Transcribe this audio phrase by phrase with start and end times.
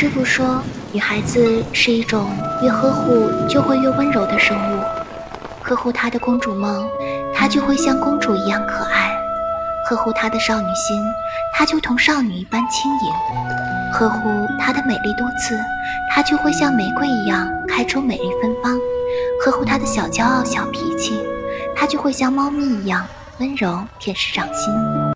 [0.00, 0.62] 师傅说
[0.92, 2.30] 女孩子是一种
[2.62, 4.82] 越呵护就会越温柔的生物。
[5.60, 6.88] 呵护她的公主梦
[7.34, 9.14] 她就会像公主一样可爱。
[9.84, 11.04] 呵护她的少女心
[11.52, 13.12] 她就同少女一般轻盈。
[13.92, 15.54] 呵护她的美丽多姿
[16.10, 18.80] 她就会像玫瑰一样开出美丽芬芳。
[19.44, 21.20] 呵护她的小骄傲小脾气
[21.76, 23.06] 她就会像猫咪一样
[23.38, 25.09] 温柔舔舐掌心。